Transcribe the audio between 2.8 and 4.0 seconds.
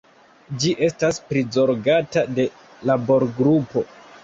laborgrupo.